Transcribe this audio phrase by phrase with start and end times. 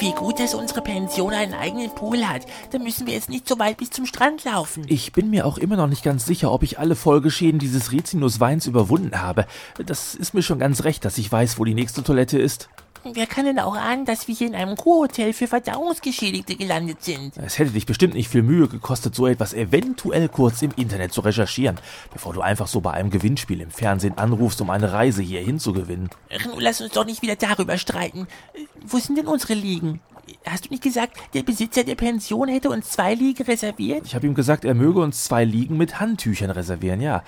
[0.00, 2.46] Wie gut, dass unsere Pension einen eigenen Pool hat.
[2.70, 4.86] Da müssen wir jetzt nicht so weit bis zum Strand laufen.
[4.88, 8.66] Ich bin mir auch immer noch nicht ganz sicher, ob ich alle Folgeschäden dieses Rizinusweins
[8.66, 9.44] überwunden habe.
[9.84, 12.70] Das ist mir schon ganz recht, dass ich weiß, wo die nächste Toilette ist.
[13.04, 17.36] Wer kann denn auch ahnen, dass wir hier in einem Kurhotel für Verdauungsgeschädigte gelandet sind?
[17.38, 21.22] Es hätte dich bestimmt nicht viel Mühe gekostet, so etwas eventuell kurz im Internet zu
[21.22, 21.78] recherchieren,
[22.12, 25.72] bevor du einfach so bei einem Gewinnspiel im Fernsehen anrufst, um eine Reise hierhin zu
[25.72, 26.10] gewinnen.
[26.30, 28.26] Ach, nun lass uns doch nicht wieder darüber streiten.
[28.54, 30.00] Äh, Wo sind denn unsere Liegen?
[30.46, 34.06] Hast du nicht gesagt, der Besitzer der Pension hätte uns zwei Liegen reserviert?
[34.06, 37.22] Ich habe ihm gesagt, er möge uns zwei Liegen mit Handtüchern reservieren, ja.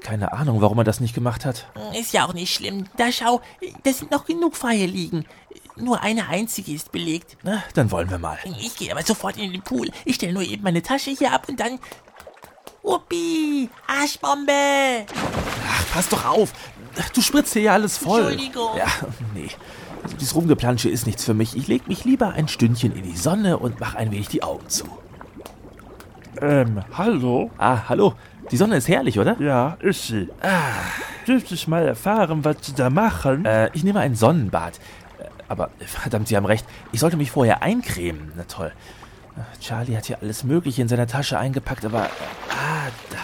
[0.00, 1.66] Keine Ahnung, warum er das nicht gemacht hat.
[1.98, 2.86] Ist ja auch nicht schlimm.
[2.96, 3.40] Da schau,
[3.84, 5.24] das sind noch genug freie Liegen.
[5.76, 7.36] Nur eine einzige ist belegt.
[7.42, 8.38] Na, dann wollen wir mal.
[8.60, 9.90] Ich gehe aber sofort in den Pool.
[10.04, 11.78] Ich stelle nur eben meine Tasche hier ab und dann...
[12.82, 13.70] Uppi!
[13.86, 15.06] Arschbombe!
[15.68, 16.52] Ach, pass doch auf.
[17.14, 18.20] Du spritzt hier ja alles voll.
[18.32, 18.76] Entschuldigung.
[18.76, 18.86] Ja,
[19.34, 19.48] nee.
[20.02, 21.56] Also dieses Rumgeplansche ist nichts für mich.
[21.56, 24.68] Ich leg mich lieber ein Stündchen in die Sonne und mach ein wenig die Augen
[24.68, 24.84] zu.
[26.40, 27.50] Ähm, hallo?
[27.58, 28.14] Ah, hallo.
[28.50, 29.40] Die Sonne ist herrlich, oder?
[29.40, 30.28] Ja, ist sie.
[30.42, 30.72] Ah,
[31.26, 33.44] dürfte ich mal erfahren, was Sie da machen?
[33.44, 34.78] Äh, ich nehme ein Sonnenbad.
[35.18, 36.66] Äh, Aber verdammt, Sie haben recht.
[36.90, 38.32] Ich sollte mich vorher eincremen.
[38.36, 38.72] Na toll.
[39.60, 42.02] Charlie hat hier alles Mögliche in seiner Tasche eingepackt, aber.
[42.50, 43.16] Ah, da.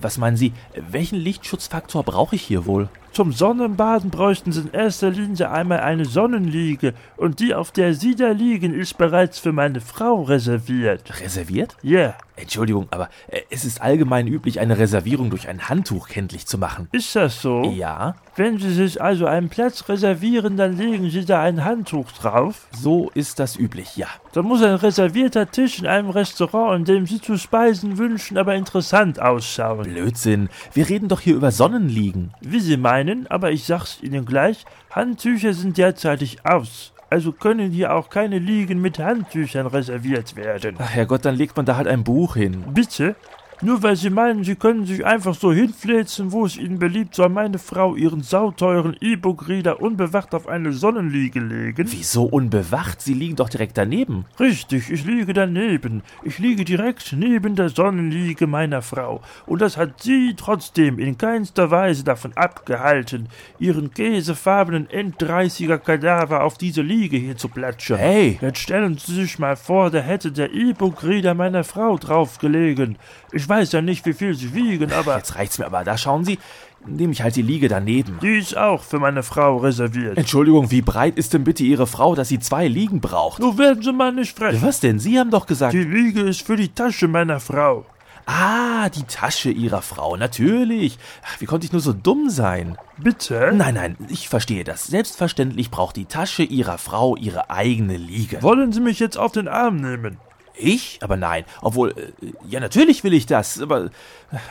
[0.00, 0.52] Was meinen Sie?
[0.74, 2.88] Welchen Lichtschutzfaktor brauche ich hier wohl?
[3.18, 8.14] Zum Sonnenbaden bräuchten Sie in erster Linie einmal eine Sonnenliege und die, auf der Sie
[8.14, 11.20] da liegen, ist bereits für meine Frau reserviert.
[11.20, 11.76] Reserviert?
[11.82, 16.58] Ja, Entschuldigung, aber äh, es ist allgemein üblich, eine Reservierung durch ein Handtuch kenntlich zu
[16.58, 16.88] machen.
[16.92, 17.64] ist das so?
[17.64, 22.68] Ja, Wenn Sie sich also einen Platz reservieren, dann legen Sie da ein Handtuch drauf.
[22.72, 24.06] so ist das üblich, ja.
[24.32, 28.54] Dann muss ein reservierter Tisch in einem Restaurant, in dem Sie zu speisen wünschen, aber
[28.54, 29.82] interessant ausschauen.
[29.82, 30.48] Blödsinn.
[30.72, 32.32] Wir reden doch hier über Sonnenliegen.
[32.40, 36.92] Wie Sie meinen, aber ich sag's Ihnen gleich, Handtücher sind derzeitig aus.
[37.10, 40.76] Also können hier auch keine Liegen mit Handtüchern reserviert werden.
[40.78, 42.64] Ach Herrgott, dann legt man da halt ein Buch hin.
[42.74, 43.16] Bitte?
[43.60, 47.28] Nur weil Sie meinen, Sie können sich einfach so hinfläzen, wo es Ihnen beliebt, soll
[47.28, 51.88] meine Frau ihren sauteuren E-Book-Reader unbewacht auf eine Sonnenliege legen?
[51.90, 53.02] Wieso unbewacht?
[53.02, 54.26] Sie liegen doch direkt daneben.
[54.38, 56.02] Richtig, ich liege daneben.
[56.22, 59.22] Ich liege direkt neben der Sonnenliege meiner Frau.
[59.46, 66.58] Und das hat sie trotzdem in keinster Weise davon abgehalten, ihren käsefarbenen End-30er Kadaver auf
[66.58, 67.98] diese Liege hier zu platschern.
[67.98, 68.38] Hey!
[68.40, 72.96] Jetzt stellen Sie sich mal vor, da hätte der E-Book-Reader meiner Frau drauf gelegen.
[73.32, 75.84] Ich weiß ja nicht, wie viel sie wiegen, aber Jetzt reicht's mir aber.
[75.84, 76.38] Da schauen Sie,
[76.86, 78.18] nehme ich halt die Liege daneben.
[78.20, 80.16] die ist auch für meine Frau reserviert.
[80.18, 83.40] Entschuldigung, wie breit ist denn bitte Ihre Frau, dass sie zwei Liegen braucht?
[83.40, 84.60] Nun werden Sie mal nicht frech.
[84.62, 84.98] Was denn?
[84.98, 85.72] Sie haben doch gesagt.
[85.74, 87.84] Die Liege ist für die Tasche meiner Frau.
[88.30, 90.98] Ah, die Tasche Ihrer Frau, natürlich.
[91.24, 92.76] Ach, Wie konnte ich nur so dumm sein?
[92.98, 93.52] Bitte?
[93.54, 94.86] Nein, nein, ich verstehe das.
[94.86, 98.42] Selbstverständlich braucht die Tasche Ihrer Frau ihre eigene Liege.
[98.42, 100.18] Wollen Sie mich jetzt auf den Arm nehmen?
[100.58, 100.98] Ich?
[101.02, 101.44] Aber nein.
[101.62, 103.60] Obwohl, äh, ja, natürlich will ich das.
[103.60, 103.90] Aber äh,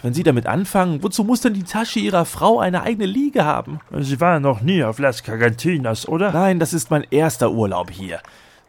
[0.02, 3.80] wenn Sie damit anfangen, wozu muss denn die Tasche Ihrer Frau eine eigene Liege haben?
[4.00, 6.32] Sie waren noch nie auf Las Cagantinas, oder?
[6.32, 8.18] Nein, das ist mein erster Urlaub hier.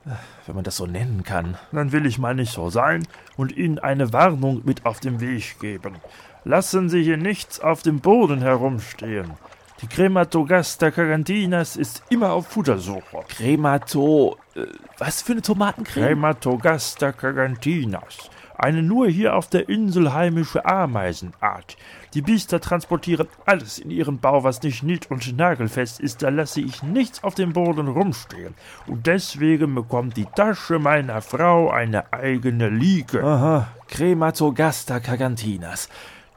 [0.06, 0.10] Äh,
[0.46, 1.56] Wenn man das so nennen kann.
[1.72, 3.06] Dann will ich mal nicht so sein
[3.36, 5.96] und Ihnen eine Warnung mit auf den Weg geben.
[6.44, 9.32] Lassen Sie hier nichts auf dem Boden herumstehen.
[9.80, 13.24] Die Crematogasta Cagantinas ist immer auf Futtersuche.
[13.28, 14.36] Cremato.
[14.56, 14.62] Äh,
[14.98, 16.04] was für eine Tomatencreme?
[16.04, 18.28] Crematogasta Cagantinas.
[18.56, 21.76] Eine nur hier auf der Insel heimische Ameisenart.
[22.12, 26.24] Die Biester transportieren alles in ihren Bau, was nicht nied- und nagelfest ist.
[26.24, 28.54] Da lasse ich nichts auf dem Boden rumstehen.
[28.88, 33.22] Und deswegen bekommt die Tasche meiner Frau eine eigene Liege.
[33.22, 35.88] Aha, Crematogasta Cagantinas.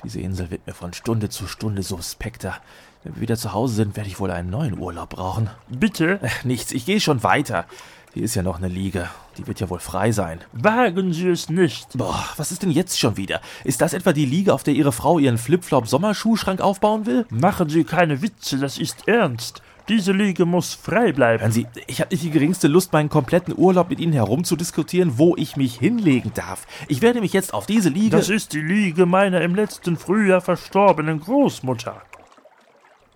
[0.03, 2.57] Diese Insel wird mir von Stunde zu Stunde suspekter.
[3.03, 5.49] Wenn wir wieder zu Hause sind, werde ich wohl einen neuen Urlaub brauchen.
[5.69, 7.65] Bitte, Äh, Nichts, ich gehe schon weiter.
[8.13, 9.09] Hier ist ja noch eine Liege.
[9.37, 10.39] Die wird ja wohl frei sein.
[10.51, 11.97] wagen Sie es nicht.
[11.97, 13.39] Boah, was ist denn jetzt schon wieder?
[13.63, 17.25] Ist das etwa die Liege, auf der Ihre Frau ihren Flipflop-Sommerschuhschrank aufbauen will?
[17.29, 19.61] Machen Sie keine Witze, das ist ernst.
[19.89, 21.41] Diese Liege muss frei bleiben.
[21.41, 25.35] Hören Sie, ich habe nicht die geringste Lust, meinen kompletten Urlaub mit Ihnen herumzudiskutieren, wo
[25.37, 26.67] ich mich hinlegen darf.
[26.87, 28.15] Ich werde mich jetzt auf diese Liege...
[28.15, 32.01] Das ist die Liege meiner im letzten Frühjahr verstorbenen Großmutter.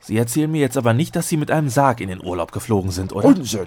[0.06, 2.92] Sie erzählen mir jetzt aber nicht, dass Sie mit einem Sarg in den Urlaub geflogen
[2.92, 3.26] sind, oder?
[3.28, 3.66] Unsinn.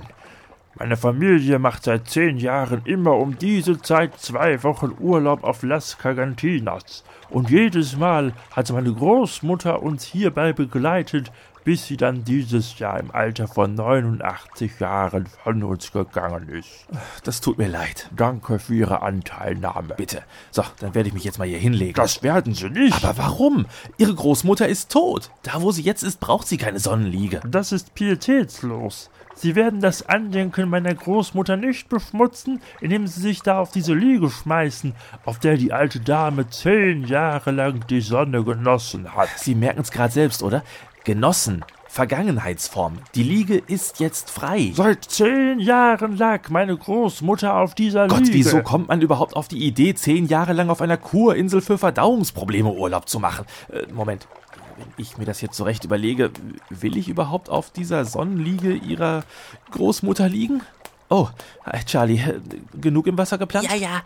[0.79, 5.99] Meine Familie macht seit zehn Jahren immer um diese Zeit zwei Wochen Urlaub auf Las
[5.99, 7.03] Cagantinas.
[7.29, 11.33] Und jedes Mal hat meine Großmutter uns hierbei begleitet,
[11.69, 16.87] bis sie dann dieses Jahr im Alter von 89 Jahren von uns gegangen ist.
[17.25, 18.09] Das tut mir leid.
[18.17, 19.93] Danke für Ihre Anteilnahme.
[19.95, 20.23] Bitte.
[20.51, 21.93] So, dann werde ich mich jetzt mal hier hinlegen.
[21.93, 23.05] Das werden Sie nicht.
[23.05, 23.67] Aber warum?
[23.99, 25.31] Ihre Großmutter ist tot.
[25.43, 27.43] Da, wo sie jetzt ist, braucht sie keine Sonnenliege.
[27.47, 29.11] Das ist pietätslos.
[29.41, 34.31] Sie werden das Andenken meiner Großmutter nicht beschmutzen, indem Sie sich da auf diese Liege
[34.31, 34.95] schmeißen,
[35.25, 39.29] auf der die alte Dame zehn Jahre lang die Sonne genossen hat.
[39.37, 40.65] Sie merken es gerade selbst, oder?
[41.09, 41.65] Genossen.
[41.87, 42.99] Vergangenheitsform.
[43.15, 44.73] Die Liege ist jetzt frei.
[44.75, 48.35] Seit zehn Jahren lag meine Großmutter auf dieser Gott, Liege.
[48.35, 52.71] wieso kommt man überhaupt auf die Idee, zehn Jahre lang auf einer Kurinsel für Verdauungsprobleme
[52.71, 53.47] Urlaub zu machen?
[53.73, 54.29] Äh, Moment.
[54.77, 56.31] Wenn ich mir das jetzt so recht überlege,
[56.69, 59.25] will ich überhaupt auf dieser Sonnenliege ihrer
[59.71, 60.61] Großmutter liegen?
[61.09, 61.29] Oh,
[61.65, 62.39] äh, Charlie, äh,
[62.79, 63.67] genug im Wasser geplant?
[63.67, 64.03] Ja, ja.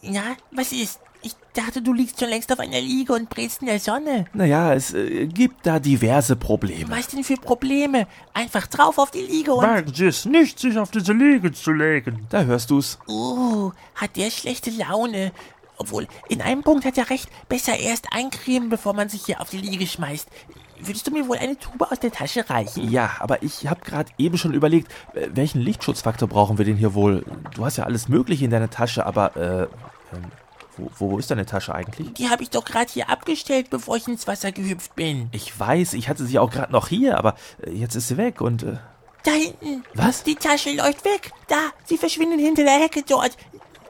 [0.00, 0.98] Ja, was ist?
[1.22, 4.26] Ich dachte, du liegst schon längst auf einer Liege und brätst in der Sonne.
[4.32, 6.90] Naja, es äh, gibt da diverse Probleme.
[6.90, 8.06] Was denn für Probleme?
[8.34, 9.64] Einfach drauf auf die Liege und...
[9.64, 12.26] Wagen Sie es nicht, sich auf diese Liege zu legen.
[12.30, 12.98] Da hörst du's.
[13.08, 15.32] Oh, hat der schlechte Laune.
[15.76, 17.28] Obwohl, in einem Punkt hat er recht.
[17.48, 20.28] Besser erst eincremen, bevor man sich hier auf die Liege schmeißt.
[20.80, 22.90] Würdest du mir wohl eine Tube aus der Tasche reichen?
[22.90, 26.94] Ja, aber ich habe gerade eben schon überlegt, äh, welchen Lichtschutzfaktor brauchen wir denn hier
[26.94, 27.24] wohl?
[27.54, 29.62] Du hast ja alles Mögliche in deiner Tasche, aber äh,
[30.14, 30.30] ähm,
[30.78, 32.12] wo, wo ist deine Tasche eigentlich?
[32.14, 35.28] Die habe ich doch gerade hier abgestellt, bevor ich ins Wasser gehüpft bin.
[35.32, 38.40] Ich weiß, ich hatte sie auch gerade noch hier, aber äh, jetzt ist sie weg
[38.40, 38.76] und äh,
[39.24, 39.84] Da hinten.
[39.94, 40.22] Was?
[40.22, 41.32] Die Tasche läuft weg.
[41.48, 43.36] Da, sie verschwinden hinter der Hecke dort.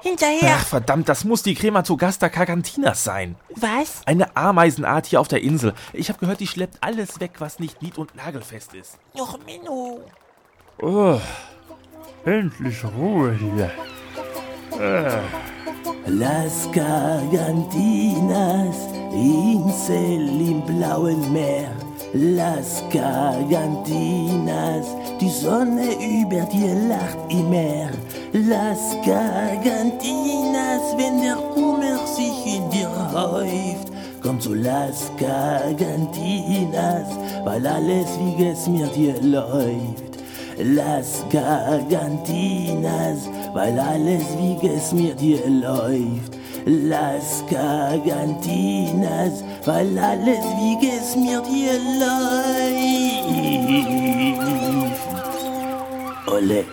[0.00, 0.54] Hinterher.
[0.60, 3.34] ach verdammt, das muss die Crematogasta Cagantinas sein.
[3.56, 4.02] Was?
[4.06, 5.74] Eine Ameisenart hier auf der Insel.
[5.92, 8.96] Ich habe gehört, die schleppt alles weg, was nicht nied- und nagelfest ist.
[9.18, 10.00] Och, Menno.
[10.80, 11.20] Oh,
[12.24, 13.72] endlich Ruhe hier.
[16.10, 17.68] Las Gargantinas,
[19.12, 21.68] Insel im blauen Meer.
[22.14, 24.86] Las Gargantinas,
[25.20, 27.90] die Sonne über dir lacht im Meer.
[28.32, 33.92] Las Gargantinas, wenn der Kummer sich in dir häuft.
[34.22, 37.08] Komm zu Las Gargantinas,
[37.44, 40.08] weil alles wie es mir dir läuft.
[40.56, 46.36] Las Gargantinas, weil alles wie es mir dir läuft.
[46.64, 52.28] Las Gargantinas, weil alles wie es mir dir läuft.
[56.26, 56.64] Ole.